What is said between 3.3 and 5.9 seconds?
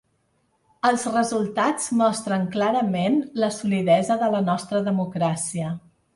la solidesa de la nostra democràcia.